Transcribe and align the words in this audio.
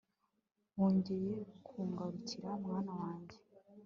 wongeye 0.77 1.33
kungarukira 1.65 2.49
mwana 2.63 2.91
wanjye 3.01 3.37